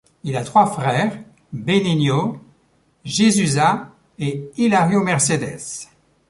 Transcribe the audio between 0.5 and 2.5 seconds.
frères: Benigno,